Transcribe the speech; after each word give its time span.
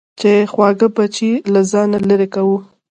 چې 0.19 0.31
خواږه 0.51 0.87
بچي 0.95 1.31
له 1.53 1.61
ځانه 1.71 1.97
لېرې 2.07 2.27
کوو. 2.35 2.57